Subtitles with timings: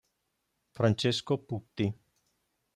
[0.71, 1.85] Francesco Putti